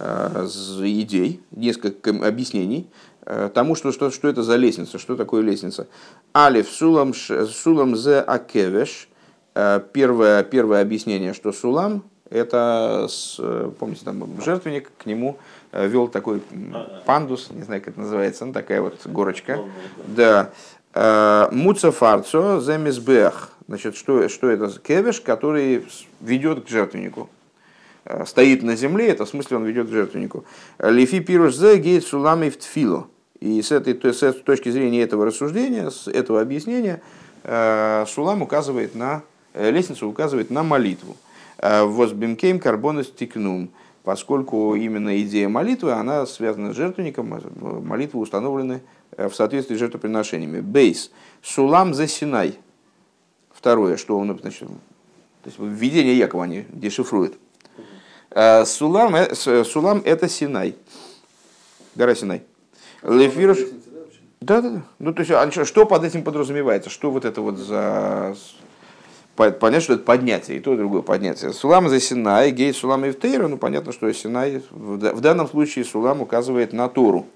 [0.00, 2.88] э, идей, несколько объяснений
[3.22, 5.86] э, тому, что, что, что это за лестница, что такое лестница.
[6.34, 9.08] Алиф Сулам, сулам зе Акевеш.
[9.92, 13.08] Первое, первое объяснение, что Сулам это,
[13.78, 15.38] помните, там жертвенник, к нему
[15.70, 16.42] Э, вел такой
[17.04, 19.60] пандус, не знаю, как это называется, ну, такая вот горочка.
[20.06, 20.50] Да.
[20.94, 23.50] Э, Муцафарцо земисбех.
[23.66, 24.70] Значит, что, что это?
[24.80, 25.86] Кевеш, который
[26.20, 27.28] ведет к жертвеннику.
[28.04, 30.44] Э, стоит на земле, это в смысле он ведет к жертвеннику.
[30.78, 33.08] Лифи пируш зе гейт сулами в тфилу.
[33.40, 37.00] И с этой с точки зрения этого рассуждения, с этого объяснения,
[37.44, 39.22] Сулам указывает на,
[39.58, 41.16] лестницу указывает на молитву.
[41.60, 43.70] Возбимкейм карбонус тикнум
[44.08, 47.28] поскольку именно идея молитвы, она связана с жертвенником,
[47.60, 48.80] молитвы установлены
[49.14, 50.60] э, в соответствии с жертвоприношениями.
[50.60, 51.10] Бейс.
[51.42, 52.58] Сулам за Синай.
[53.52, 57.38] Второе, что он, значит, то есть введение Якова они дешифруют.
[58.30, 60.74] Э, сулам, э, Сулам это Синай.
[61.94, 62.44] Гора Синай.
[63.02, 63.58] Лефируш.
[64.40, 64.82] Да, да, да.
[64.98, 66.88] Ну, то есть, а что под этим подразумевается?
[66.88, 68.34] Что вот это вот за
[69.38, 71.52] понять, что это поднятие, и то, и другое поднятие.
[71.52, 76.20] Сулам за Синай, гей Сулам и Втейра, ну понятно, что Синай в данном случае Сулам
[76.20, 77.26] указывает на Тору.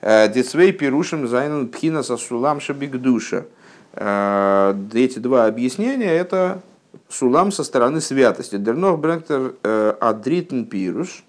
[0.00, 3.46] Э, Децвей пирушим зайнен пхина со Сулам шабигдуша.
[3.94, 6.60] Э, эти два объяснения это
[7.08, 8.56] Сулам со стороны святости.
[8.56, 11.24] Дернох Бректер э, Адритн пируш.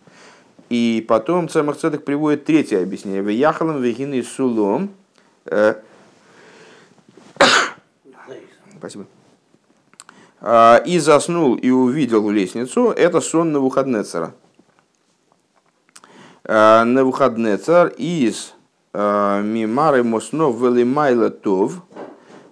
[0.70, 3.22] И потом Цемах Цедек приводит третье объяснение.
[3.24, 4.92] Вяхалам вегины сулом.
[8.78, 9.06] Спасибо.
[10.42, 14.34] А, и заснул и увидел лестницу, это сон на Навуходнецера.
[16.46, 18.54] А, Навуходнецер из
[18.94, 21.84] а, Мимары Мосно Велимайла Тов.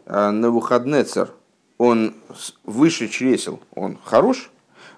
[0.05, 1.31] Навуходнецер,
[1.77, 2.15] он
[2.63, 4.51] выше чресел, он хорош.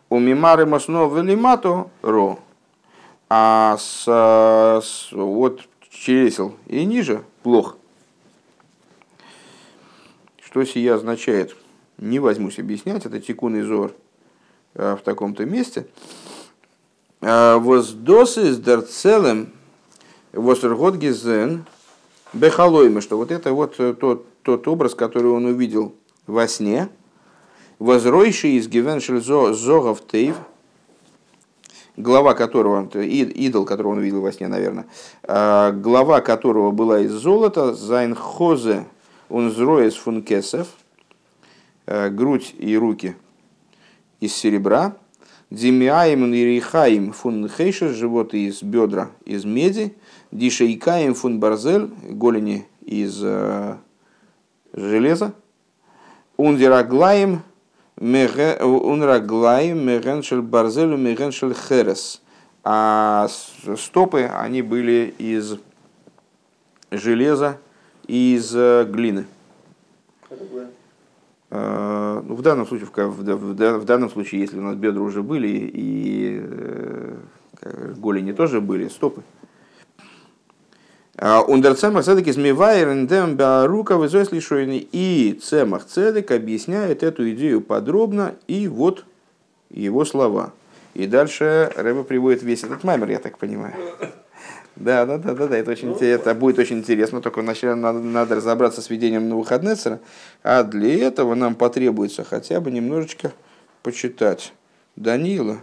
[0.10, 2.40] У Мимары Мосно Велимато Ро.
[3.28, 7.76] А с, с, вот чресел и ниже плохо.
[10.42, 11.56] Что сия означает?
[12.00, 13.94] Не возьмусь объяснять, это тикун зор
[14.76, 15.88] э, в таком-то месте.
[17.22, 19.52] Э, воздосы с дерцелем
[20.34, 21.66] восергот гизен
[22.34, 25.94] бехалоймы, что вот это вот э, тот, тот образ, который он увидел
[26.26, 26.90] во сне,
[27.80, 30.38] возройший из гивеншель зогов тейв,
[31.98, 34.86] глава которого, идол, которого он увидел во сне, наверное,
[35.24, 38.86] глава которого была из золота, зайнхозе
[39.30, 40.79] он зроес функесов, Э,
[42.12, 43.16] грудь и руки
[44.20, 44.96] из серебра,
[45.50, 49.96] Димиаим и Рихаим фун хейша, живот из бедра из меди,
[50.32, 53.78] Дишейкаим фун барзель, голени из э,
[54.74, 55.34] железа,
[56.38, 57.42] Ундираглаем
[58.00, 62.22] Унраглаем Мегеншель барзелю Мегеншель херес.
[62.64, 63.28] А
[63.76, 65.58] стопы, они были из
[66.92, 67.58] железа
[68.08, 69.26] и из э, глины.
[70.30, 70.68] Э,
[71.52, 75.48] ну, в, данном случае, в, в, в данном случае, если у нас бедра уже были
[75.48, 79.24] и э, голени тоже были, стопы.
[81.48, 89.04] Ундерцемах цедек измивайрен дем рука и цемах цедек объясняет эту идею подробно и вот
[89.70, 90.54] его слова.
[90.94, 93.74] И дальше Рэба приводит весь этот маймер, я так понимаю.
[94.80, 98.36] Да, да, да, да, да, это, очень, это будет очень интересно, только вначале надо, надо
[98.36, 99.76] разобраться с ведением на выходные,
[100.42, 103.34] а для этого нам потребуется хотя бы немножечко
[103.84, 104.54] почитать
[104.96, 105.60] Данила.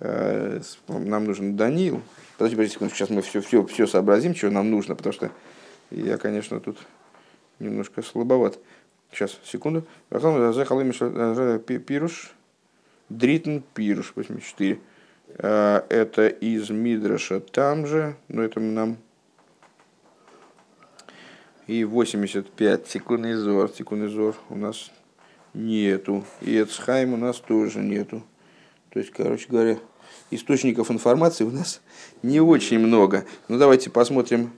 [0.00, 2.02] Э, нам нужен Данил.
[2.36, 5.30] Подожди, подожди секунду, сейчас мы все, все, все сообразим, что нам нужно, потому что
[5.90, 6.76] я, конечно, тут
[7.58, 8.58] немножко слабоват.
[9.10, 9.86] Сейчас, секунду.
[11.78, 12.34] Пируш.
[13.08, 14.80] Дритн Пируш, 84.
[15.28, 18.98] Э, это из Мидраша там же, но это нам
[21.66, 23.70] и 85 секундный зор.
[23.76, 24.90] Секундный зор у нас
[25.52, 26.24] нету.
[26.40, 28.22] И Эцхайм у нас тоже нету.
[28.90, 29.78] То есть, короче говоря,
[30.30, 31.80] источников информации у нас
[32.22, 33.24] не очень много.
[33.48, 34.52] Ну, давайте посмотрим.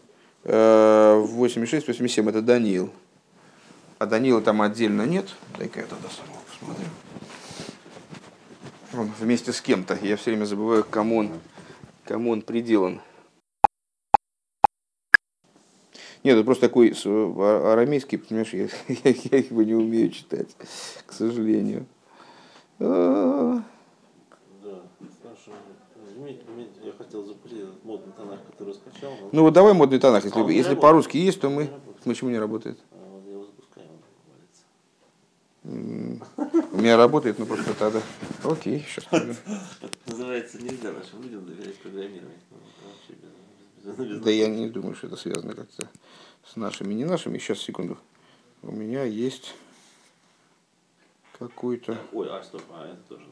[0.44, 2.92] 86, э, 87 это Даниил.
[3.98, 5.26] А Данила там отдельно нет.
[5.59, 6.87] Дай-ка я тогда самого посмотрю.
[9.04, 9.98] Вместе с кем-то.
[10.02, 11.30] Я все время забываю, кому он,
[12.04, 13.00] кому он приделан.
[16.24, 20.48] Нет, это просто такой а, арамейский, понимаешь, я, я, я его не умею читать,
[21.06, 21.87] к сожалению.
[22.80, 23.62] А.
[24.64, 24.80] Да.
[26.82, 29.12] Я хотел запустить этот модный тонах, который скачал.
[29.30, 31.70] Ну вот давай модный тонах, если, а если по-русски есть, то мы...
[32.04, 32.78] Почему не работает?
[32.90, 33.87] А, вот я его запускаю,
[35.64, 36.72] он валится.
[36.72, 38.00] У меня работает, но просто тогда.
[38.44, 39.07] Окей, сейчас.
[40.07, 42.37] Называется нельзя нашим людям доверять программировать.
[44.22, 45.88] Да я не думаю, что это связано как-то
[46.46, 47.38] с нашими, не нашими.
[47.38, 47.98] Сейчас, секунду.
[48.62, 49.55] У меня есть
[51.38, 51.98] какой-то...
[52.12, 53.24] Ой, а стоп, а это тоже,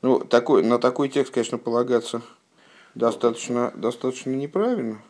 [0.00, 2.22] Ну, такой, на такой текст, конечно, полагаться
[2.94, 5.02] достаточно, достаточно неправильно,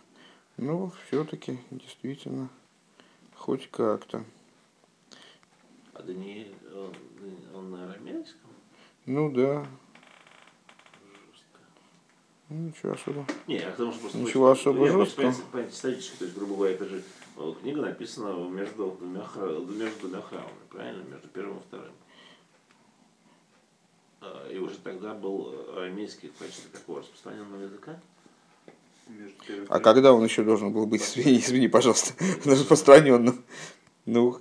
[0.56, 2.48] но все-таки действительно
[3.34, 4.24] хоть как-то.
[5.98, 6.94] А Даниэль, он,
[7.52, 8.50] он на арамейском?
[9.06, 9.66] Ну да.
[12.48, 13.26] Ну, ничего особо.
[13.48, 15.34] Не, а потому что просто Ничего особо я, жесткого.
[15.52, 17.02] Понятие исторически, то есть, грубо говоря, это же
[17.36, 19.26] э, книга написана между двумя,
[19.76, 21.02] между двумя храмами, правильно?
[21.02, 21.92] Между первым и вторым.
[24.20, 28.00] А, и уже тогда был арамейский в качестве такого распространенного языка.
[29.68, 32.12] А когда он еще должен был быть, извини, извини пожалуйста,
[32.44, 33.42] распространенным?
[34.08, 34.38] Ну,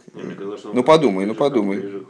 [0.73, 2.05] ну подумай, ну подумай.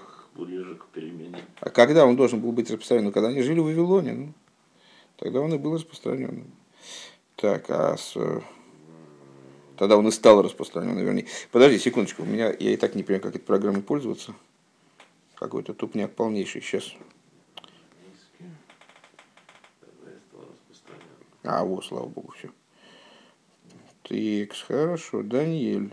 [1.60, 3.12] А когда он должен был быть распространенным?
[3.12, 4.14] Когда они жили в Вавилоне?
[4.14, 4.34] Ну?
[5.16, 6.52] Тогда он и был распространенным.
[7.36, 8.16] Так, а с...
[9.76, 11.26] Тогда он и стал распространенным, вернее.
[11.52, 14.36] Подожди, секундочку, у меня, я и так не понимаю, как этой программой пользоваться.
[15.34, 16.94] Какой-то тупняк полнейший сейчас.
[21.42, 22.52] А, вот, слава богу, все.
[24.04, 25.92] Так, хорошо, Даниэль.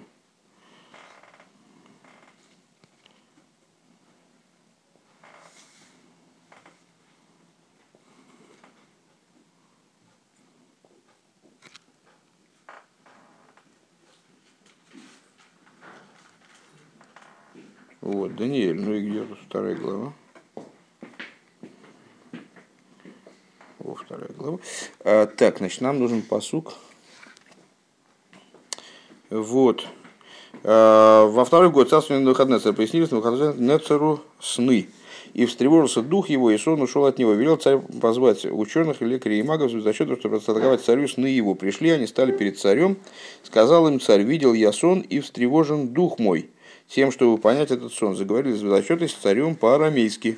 [18.05, 20.13] Вот, Даниэль, ну и где тут вторая глава?
[23.79, 24.59] О, вторая глава.
[25.01, 26.75] А, так, значит, нам нужен посук.
[29.31, 29.87] Вот.
[30.65, 34.89] А, во второй год царствования Навуходнецера пояснились Навуходнецеру сны.
[35.33, 37.35] И встревожился дух его, и сон ушел от него.
[37.35, 41.55] Велел царь позвать ученых, лекарей и магов за счет, чтобы растолковать царю сны его.
[41.55, 42.97] Пришли, они стали перед царем.
[43.45, 46.51] Сказал им царь, видел я сон, и встревожен дух мой
[46.89, 50.37] тем, чтобы понять этот сон, заговорили зачеты с царем по-арамейски.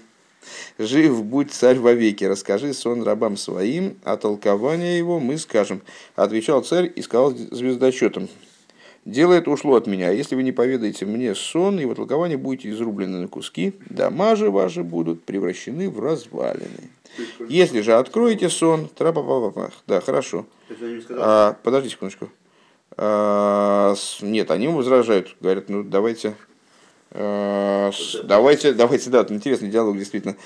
[0.79, 5.83] Жив будь царь вовеки, расскажи сон рабам своим, а толкование его мы скажем.
[6.15, 8.29] Отвечал царь и сказал звездочетам,
[9.05, 13.19] дело это ушло от меня, если вы не поведаете мне сон, его толкование будете изрублены
[13.19, 16.91] на куски, дома же ваши будут превращены в развалины.
[17.49, 20.45] Если же откроете сон, трапа да, хорошо.
[21.11, 22.29] А, подожди секундочку.
[22.99, 26.35] А, нет, они возражают, говорят, ну давайте,
[28.25, 30.37] давайте, давайте, да, интересный диалог действительно.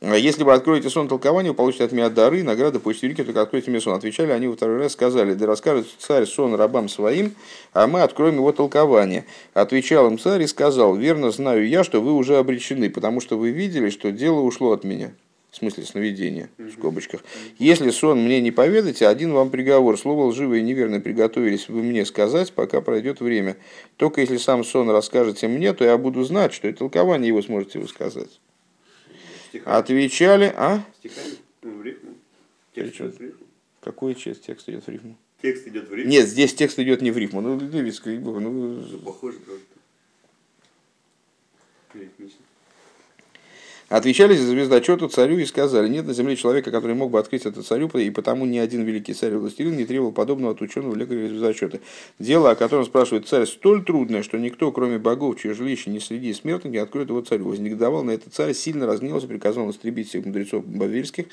[0.00, 3.42] А если вы откроете сон толкования, вы получите от меня дары, награды по истерике, только
[3.42, 3.94] откройте мне сон.
[3.94, 7.34] Отвечали они во второй раз, сказали, да расскажет царь сон рабам своим,
[7.72, 9.26] а мы откроем его толкование.
[9.54, 13.50] Отвечал им царь и сказал, верно знаю я, что вы уже обречены, потому что вы
[13.50, 15.12] видели, что дело ушло от меня
[15.52, 17.22] в смысле сновидения, в скобочках.
[17.58, 19.98] Если сон мне не поведаете, один вам приговор.
[19.98, 23.58] Слово лживое и неверное приготовились вы мне сказать, пока пройдет время.
[23.98, 27.78] Только если сам сон расскажете мне, то я буду знать, что и толкование его сможете
[27.78, 28.40] вы сказать.
[29.48, 29.76] Стихами.
[29.76, 30.82] Отвечали, а?
[30.98, 31.34] Стихами?
[31.62, 32.14] Ну, в рифму.
[32.74, 33.46] Текст идет в рифму.
[33.82, 35.18] Какой текст идет в рифму?
[35.42, 36.10] Текст идет в рифму.
[36.10, 37.42] Нет, здесь текст идет не в рифму.
[37.42, 38.82] Ну, Левицкая, ну...
[39.04, 39.62] Похоже, правда.
[41.92, 42.41] Рифмично.
[43.92, 47.62] Отвечали за звездочету царю и сказали, нет на земле человека, который мог бы открыть это
[47.62, 51.78] царю, и потому ни один великий царь властелин не требовал подобного от ученого лекаря звездочета.
[52.18, 56.32] Дело, о котором спрашивает царь, столь трудное, что никто, кроме богов, чье жилище не среди
[56.32, 57.48] смертных, не откроет его царю.
[57.48, 61.26] Вознегодовал на это царь, сильно разгневался, приказал истребить всех мудрецов бавельских,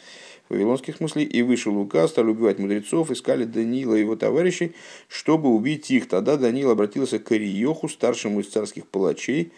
[0.49, 4.73] вавилонских смысле, и вышел указ, стали убивать мудрецов, искали Даниила и его товарищей,
[5.07, 6.09] чтобы убить их.
[6.09, 9.53] Тогда Даниил обратился к Ириоху, старшему из царских палачей,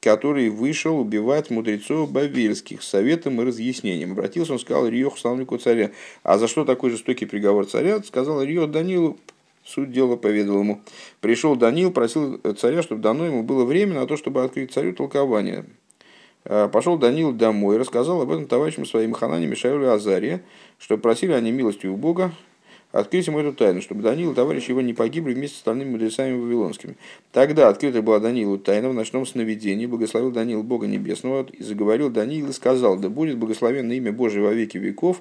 [0.00, 4.12] который вышел убивать мудрецов бавельских советом и разъяснением.
[4.12, 5.90] Обратился он, сказал Риоху, славнику царя.
[6.22, 8.02] А за что такой жестокий приговор царя?
[8.02, 9.18] Сказал Риох Данилу,
[9.64, 10.80] суть дела поведал ему.
[11.20, 15.64] Пришел Данил, просил царя, чтобы дано ему было время на то, чтобы открыть царю толкование.
[16.44, 20.42] А, пошел Данил домой, рассказал об этом товарищам своим Ханане, Мишаилу Азаре,
[20.78, 22.32] что просили они милости у Бога,
[22.92, 26.36] открыть ему эту тайну, чтобы Даниил и товарищи его не погибли вместе с остальными мудрецами
[26.36, 26.96] вавилонскими.
[27.32, 32.48] Тогда открыта была Даниилу тайна в ночном сновидении, благословил Даниил Бога Небесного, и заговорил Даниил
[32.48, 35.20] и сказал, да будет благословенно имя Божие во веки веков,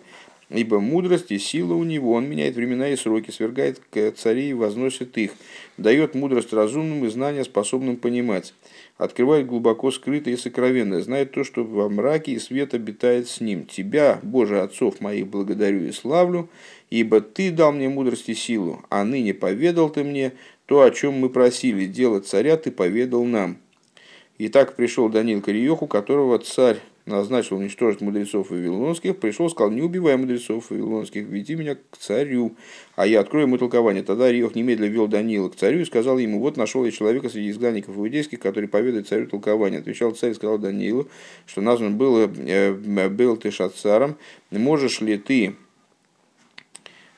[0.49, 3.81] Ибо мудрость и сила у него, он меняет времена и сроки, свергает
[4.15, 5.31] царей и возносит их,
[5.77, 8.53] дает мудрость разумным и знания способным понимать,
[8.97, 13.65] открывает глубоко скрытое и сокровенное, знает то, что во мраке и свет обитает с ним.
[13.65, 16.49] Тебя, Боже, отцов моих, благодарю и славлю,
[16.89, 20.33] ибо Ты дал мне мудрость и силу, а ныне поведал Ты мне
[20.65, 23.57] то, о чем мы просили, дело царя Ты поведал нам.
[24.37, 30.17] И так пришел Даниил к которого царь назначил уничтожить мудрецов вавилонских, пришел, сказал, не убивай
[30.17, 32.55] мудрецов вавилонских, веди меня к царю,
[32.95, 34.03] а я открою ему толкование.
[34.03, 37.51] Тогда Риох немедленно вел Даниила к царю и сказал ему, вот нашел я человека среди
[37.51, 39.79] изгнанников иудейских, который поведает царю толкование.
[39.79, 41.07] Отвечал царь и сказал Даниилу,
[41.45, 44.17] что назван был, э, был ты шацаром,
[44.51, 45.64] можешь ли ты Э,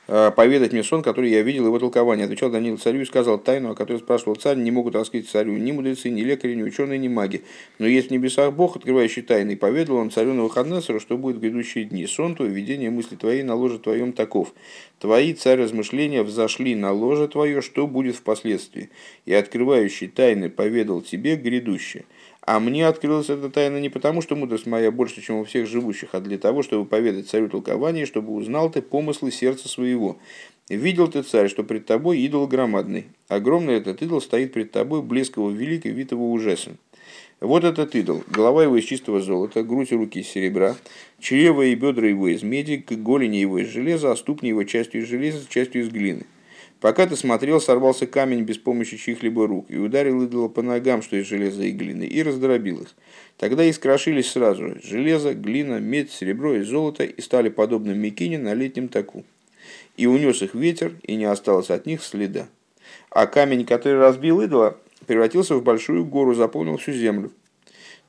[0.08, 2.24] поведать мне сон, который я видел его толкование.
[2.24, 5.70] Отвечал Даниил царю и сказал тайну, о которой спрашивал царь, не могут раскрыть царю ни
[5.70, 7.42] мудрецы, ни лекари, ни ученые, ни маги.
[7.78, 11.36] Но есть в небесах Бог, открывающий тайны, и поведал он царю на выходные, что будет
[11.36, 12.06] в грядущие дни.
[12.06, 14.54] Сон твой, видение мысли твоей на ложе твоем таков.
[14.98, 18.88] Твои, царь, размышления взошли на ложе твое, что будет впоследствии.
[19.26, 22.04] И открывающий тайны поведал тебе грядущее.
[22.50, 26.14] А мне открылась эта тайна не потому, что мудрость моя больше, чем у всех живущих,
[26.14, 30.16] а для того, чтобы поведать царю толкование, чтобы узнал ты помыслы сердца своего.
[30.70, 33.04] Видел ты, царь, что пред тобой идол громадный.
[33.28, 36.78] Огромный этот идол стоит пред тобой, блесково великий, витого ужасен.
[37.42, 38.24] Вот этот идол.
[38.28, 40.74] Голова его из чистого золота, грудь и руки из серебра,
[41.20, 45.08] чрево и бедра его из меди, голени его из железа, а ступни его частью из
[45.08, 46.24] железа, частью из глины.
[46.80, 51.16] Пока ты смотрел, сорвался камень без помощи чьих-либо рук и ударил идола по ногам, что
[51.16, 52.94] из железа и глины, и раздробил их.
[53.36, 58.54] Тогда и скрошились сразу железо, глина, медь, серебро и золото и стали подобны Микине на
[58.54, 59.24] летнем таку.
[59.96, 62.46] И унес их ветер, и не осталось от них следа.
[63.10, 67.32] А камень, который разбил идола, превратился в большую гору, заполнил всю землю.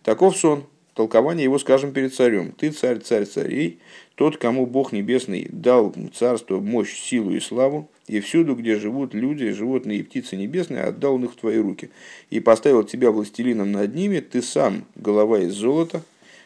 [0.03, 0.65] Таков сон,
[0.99, 2.51] толкование его скажем перед царем.
[2.51, 3.79] Ты царь, царь царей,
[4.15, 9.49] тот, кому Бог Небесный дал царство, мощь, силу и славу, и всюду, где живут люди,
[9.51, 11.89] животные и птицы небесные, отдал он их в твои руки.
[12.31, 16.03] И поставил тебя властелином над ними, ты сам голова из золота,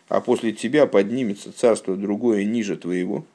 [0.08, 3.26] а после тебя поднимется царство другое ниже твоего,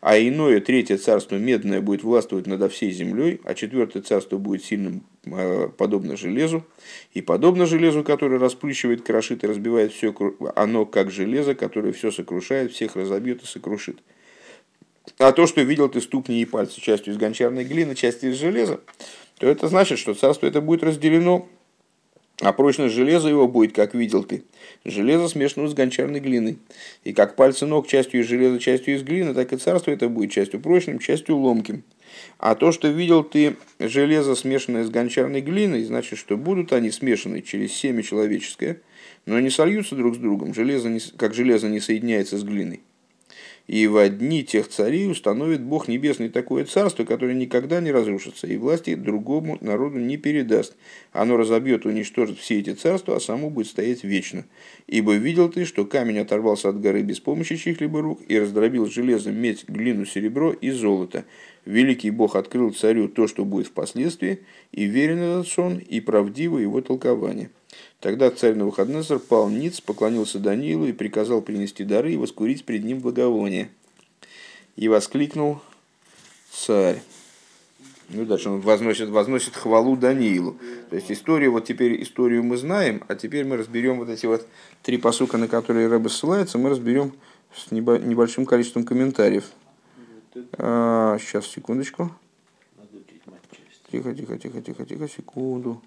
[0.00, 5.04] а иное, третье царство медное будет властвовать над всей землей, а четвертое царство будет сильным,
[5.26, 6.64] э, подобно железу,
[7.12, 10.14] и подобно железу, которое расплющивает, крошит и разбивает все,
[10.56, 13.98] оно как железо, которое все сокрушает, всех разобьет и сокрушит.
[15.18, 18.80] А то, что видел ты ступни и пальцы частью из гончарной глины, частью из железа,
[19.38, 21.46] то это значит, что царство это будет разделено
[22.40, 24.44] а прочность железа его будет, как видел ты.
[24.84, 26.58] Железо смешано с гончарной глиной.
[27.04, 30.32] И как пальцы ног частью из железа, частью из глины, так и царство это будет
[30.32, 31.82] частью прочным, частью ломким.
[32.38, 37.42] А то, что видел ты железо, смешанное с гончарной глиной, значит, что будут они смешаны
[37.42, 38.80] через семя человеческое,
[39.26, 42.80] но не сольются друг с другом, железо не, как железо не соединяется с глиной.
[43.70, 48.56] И в одни тех царей установит Бог Небесный такое царство, которое никогда не разрушится, и
[48.56, 50.74] власти другому народу не передаст.
[51.12, 54.44] Оно разобьет, уничтожит все эти царства, а само будет стоять вечно.
[54.88, 59.30] Ибо видел ты, что камень оторвался от горы без помощи чьих-либо рук и раздробил железо,
[59.30, 61.24] медь, глину, серебро и золото.
[61.64, 64.40] Великий Бог открыл царю то, что будет впоследствии,
[64.72, 67.50] и верен этот сон, и правдиво его толкование.
[68.00, 73.00] Тогда царь Навуходнецар пал ниц, поклонился Даниилу и приказал принести дары и воскурить перед ним
[73.00, 73.70] благовоние.
[74.76, 75.60] И воскликнул
[76.50, 77.02] царь.
[78.08, 80.56] Ну, дальше он возносит, возносит хвалу Даниилу.
[80.88, 84.46] То есть историю, вот теперь историю мы знаем, а теперь мы разберем вот эти вот
[84.82, 87.12] три посука, на которые Рэбе ссылается, мы разберем
[87.54, 89.44] с небольшим количеством комментариев.
[90.54, 92.10] А, сейчас, секундочку.
[93.92, 95.82] Тихо, тихо, тихо, тихо, тихо, секунду.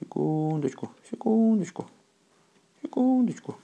[0.00, 1.88] Секундочку, секундочку,
[2.82, 3.56] секундочку.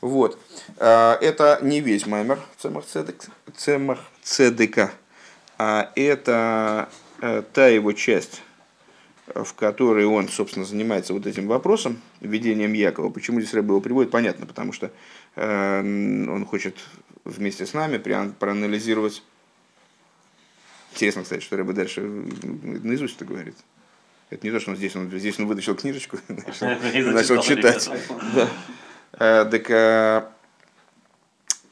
[0.00, 0.38] Вот.
[0.78, 4.92] А, это не весь маймер Цемах Цедек, Цемах Цедека,
[5.58, 6.88] а это
[7.20, 8.42] э, та его часть,
[9.26, 13.10] в которой он, собственно, занимается вот этим вопросом, введением Якова.
[13.10, 14.90] Почему здесь Рэбе его приводит, понятно, потому что
[15.36, 16.76] э, он хочет
[17.24, 19.22] вместе с нами проанализировать.
[20.92, 23.56] Интересно, кстати, что Рэбе дальше наизусть это говорит.
[24.34, 26.66] Это не то, что он здесь, он здесь он вытащил книжечку, начал,
[27.12, 27.88] начал читать.
[29.12, 30.24] Э, так э,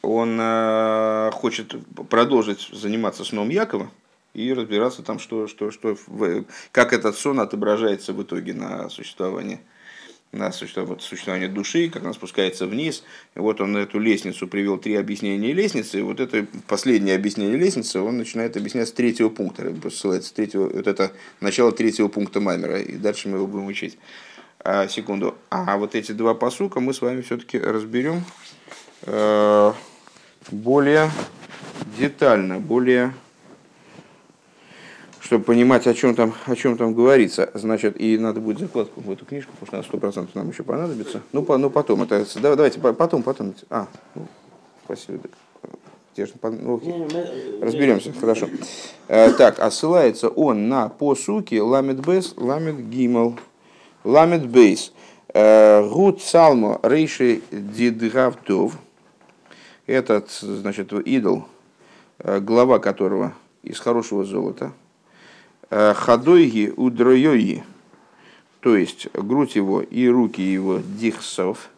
[0.00, 1.74] он э, хочет
[2.08, 3.90] продолжить заниматься сном Якова
[4.32, 5.96] и разбираться там, что, что, что,
[6.70, 9.58] как этот сон отображается в итоге на существование
[10.32, 13.04] на существование души, как она спускается вниз.
[13.34, 15.98] И вот он эту лестницу привел три объяснения лестницы.
[15.98, 19.74] И вот это последнее объяснение лестницы он начинает объяснять с третьего пункта.
[19.90, 22.80] Ссылается с третьего, вот это начало третьего пункта Маймера.
[22.80, 23.98] И дальше мы его будем учить.
[24.64, 25.36] А, секунду.
[25.50, 28.24] А вот эти два посука мы с вами все-таки разберем
[29.02, 29.72] э,
[30.50, 31.10] более
[31.98, 33.12] детально, более
[35.32, 37.50] чтобы понимать, о чем там, о чем там говорится.
[37.54, 41.22] Значит, и надо будет закладку в эту книжку, потому что сто процентов нам еще понадобится.
[41.32, 43.54] Ну, по, ну потом, это, давайте, потом, потом.
[43.70, 44.26] А, ну,
[44.84, 45.20] спасибо.
[46.42, 47.62] Ну, окей.
[47.62, 48.50] Разберемся, хорошо.
[49.08, 53.38] Э, так, а ссылается он на по суки ламет бес, ламет гимал,
[54.04, 54.92] ламет бейс.
[55.32, 58.76] Э, гуд салмо рейши дидгавтов.
[59.86, 61.46] Этот, значит, идол,
[62.18, 64.81] э, глава которого из хорошего золота, Э,
[65.72, 67.64] Хадойги удроёги,
[68.60, 71.70] то есть грудь его и руки его дихсов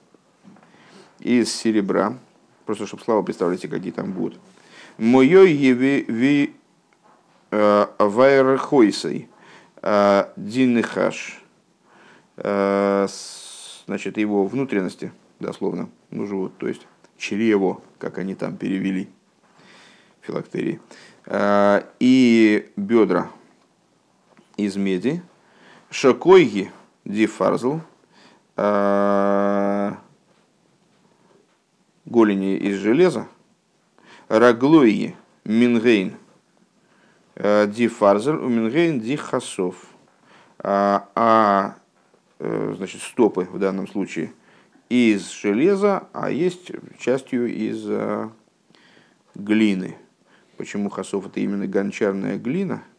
[1.20, 2.18] из серебра,
[2.66, 4.40] просто чтобы слова представляете, какие там будут.
[4.98, 6.50] Моёйги ви, ви
[7.52, 9.28] э, вайрхойсой
[9.80, 11.40] э, динныхаш,
[13.86, 16.84] значит, его внутренности, дословно, ну живут, то есть
[17.16, 19.08] чрево, как они там перевели,
[20.20, 20.80] филактерии,
[22.00, 23.30] и бедра,
[24.56, 25.22] из меди,
[25.90, 26.70] шокойги
[27.04, 27.80] дифарзл,
[28.56, 29.98] а,
[32.04, 33.26] голени из железа,
[34.28, 36.16] раглойги мингейн
[37.36, 39.76] а, дифарзл, у мингейн дихасов,
[40.58, 41.76] а, а
[42.38, 44.32] э, значит, стопы в данном случае
[44.88, 47.86] из железа, а есть частью из
[49.34, 49.96] глины.
[50.56, 52.82] Почему хасов это именно гончарная глина–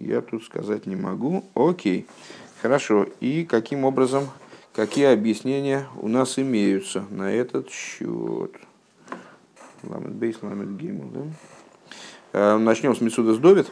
[0.00, 1.44] я тут сказать не могу.
[1.54, 2.06] Окей.
[2.62, 3.06] Хорошо.
[3.20, 4.28] И каким образом,
[4.74, 8.52] какие объяснения у нас имеются на этот счет?
[9.82, 11.20] Ламет бейс, ламет гимл, да?
[12.32, 13.70] Э, начнем с Мецуда Сдовит,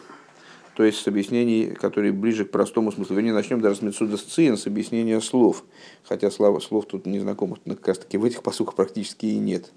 [0.74, 3.16] то есть с объяснений, которые ближе к простому смыслу.
[3.16, 5.64] Вернее, начнем даже с Мецуда Сциен, с объяснения слов.
[6.04, 9.72] Хотя слова, слов тут незнакомых как раз таки в этих посуках практически и нет.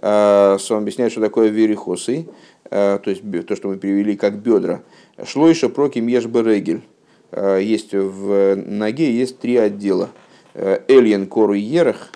[0.00, 2.26] Э, он объясняет, что такое верихосы,
[2.70, 4.80] э, то есть то, что мы перевели как бедра.
[5.22, 6.80] Шлойша проким ешберегель.
[7.32, 10.10] Э, есть в ноге есть три отдела.
[10.54, 12.10] Эльен кору ерах,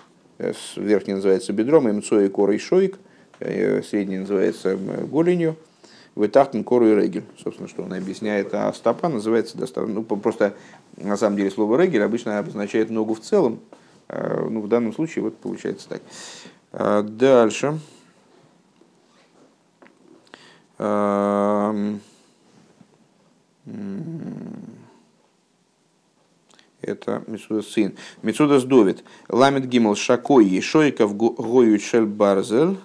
[0.76, 2.99] верхний называется бедром, имцо и кору и шоик,
[3.39, 5.55] средний называется голенью,
[6.16, 7.22] вытахтен кору и регель.
[7.41, 10.55] Собственно, что он объясняет, а стопа называется достаточно, ну, просто
[10.97, 13.61] на самом деле слово регель обычно обозначает ногу в целом,
[14.09, 16.03] ну, в данном случае вот получается так.
[16.76, 17.78] А, дальше.
[26.80, 27.96] Это Мецуда сын.
[28.22, 29.04] Мецуда сдовит.
[29.28, 32.76] Ламит гимал шакой шойков гою шель барзель.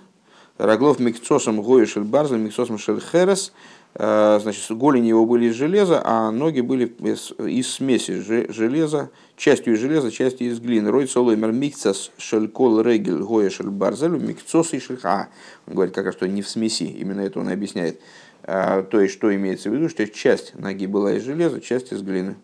[0.60, 3.54] Раглов микцосом гою шель барзель, микцосом шель херес.
[3.96, 8.20] Э, значит, голени его были из железа, а ноги были из, из смеси
[8.52, 10.92] железа, частью из железа, частью из глины.
[10.92, 15.30] Рой солоймер микцас шелькол регель гоя шель барзелю микцос и шельха.
[15.66, 18.00] Он говорит как раз, что не в смеси, именно это он объясняет.
[18.44, 22.02] А, то есть, что имеется в виду, что часть ноги была из железа, часть из
[22.02, 22.36] глины.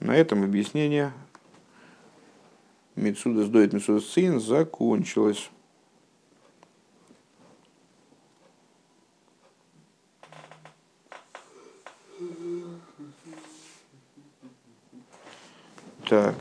[0.00, 1.12] На этом объяснение
[2.94, 5.50] Мецуда сдоит Мецуда Цин закончилось.
[16.08, 16.34] Так.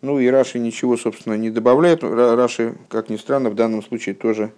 [0.00, 2.04] Ну и Раши ничего, собственно, не добавляет.
[2.04, 4.52] Раши, как ни странно, в данном случае тоже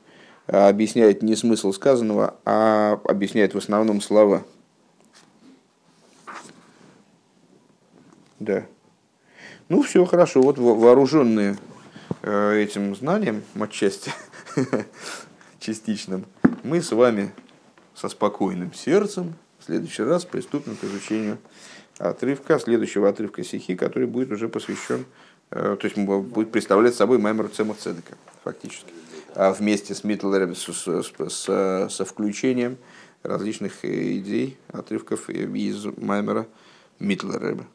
[0.46, 4.44] а, объясняет не смысл сказанного, а объясняет в основном слова.
[8.38, 8.66] Да.
[9.70, 10.42] Ну все, хорошо.
[10.42, 11.56] Вот вооруженные
[12.22, 14.12] э, этим знанием, отчасти,
[15.58, 16.26] частичным,
[16.62, 17.32] мы с вами
[17.98, 21.38] со спокойным сердцем в следующий раз приступим к изучению
[21.98, 25.04] отрывка, следующего отрывка стихи, который будет уже посвящен,
[25.50, 28.92] э, то есть будет представлять собой Маймер Цемах Цедека, фактически.
[29.34, 32.78] А вместе с Митлером, с, с, со включением
[33.22, 36.46] различных идей, отрывков из Маймера
[37.00, 37.66] Митлера.